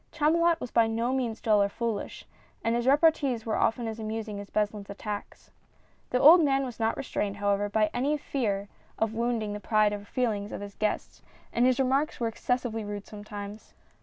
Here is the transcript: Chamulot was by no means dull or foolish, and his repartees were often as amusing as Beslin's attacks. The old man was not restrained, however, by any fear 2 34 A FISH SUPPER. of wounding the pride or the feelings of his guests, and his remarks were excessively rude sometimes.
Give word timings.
Chamulot 0.11 0.59
was 0.59 0.71
by 0.71 0.87
no 0.87 1.13
means 1.13 1.39
dull 1.41 1.61
or 1.61 1.69
foolish, 1.69 2.25
and 2.63 2.75
his 2.75 2.87
repartees 2.87 3.45
were 3.45 3.55
often 3.55 3.87
as 3.87 3.99
amusing 3.99 4.39
as 4.39 4.49
Beslin's 4.49 4.89
attacks. 4.89 5.51
The 6.09 6.19
old 6.19 6.43
man 6.43 6.65
was 6.65 6.79
not 6.79 6.97
restrained, 6.97 7.37
however, 7.37 7.69
by 7.69 7.91
any 7.93 8.17
fear 8.17 8.61
2 8.63 8.65
34 8.65 8.65
A 8.65 8.65
FISH 8.65 8.71
SUPPER. 8.71 9.03
of 9.03 9.13
wounding 9.13 9.53
the 9.53 9.59
pride 9.59 9.93
or 9.93 9.97
the 9.99 10.05
feelings 10.05 10.51
of 10.51 10.61
his 10.61 10.73
guests, 10.73 11.21
and 11.53 11.67
his 11.67 11.79
remarks 11.79 12.19
were 12.19 12.27
excessively 12.27 12.83
rude 12.83 13.05
sometimes. 13.05 13.75